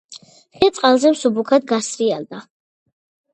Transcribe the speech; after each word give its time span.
ხე 0.59 0.69
წყალზე 0.77 1.11
მსუბუქად 1.15 1.67
გასრიალდა... 1.73 2.41